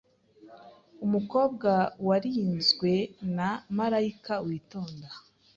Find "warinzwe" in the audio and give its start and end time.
2.07-2.91